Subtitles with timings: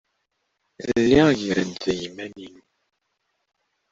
[0.87, 2.53] Lliɣ ggareɣ-d iman-inu.